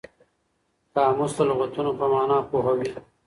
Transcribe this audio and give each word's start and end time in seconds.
قاموس 0.95 1.31
د 1.37 1.39
لغتونو 1.49 1.91
په 1.99 2.05
مانا 2.11 2.37
پوهوي. 2.49 2.89